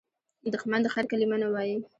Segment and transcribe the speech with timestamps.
[0.53, 1.77] دښمن د خیر کلمه نه وايي